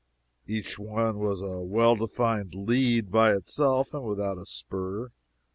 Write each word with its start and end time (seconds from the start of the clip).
Each 0.47 0.79
one 0.79 1.19
was 1.19 1.43
a 1.43 1.61
well 1.61 1.95
defined 1.95 2.55
lead 2.55 3.11
by 3.11 3.35
itself, 3.35 3.93
and 3.93 4.03
without 4.03 4.39
a 4.39 4.47
spur. 4.47 5.11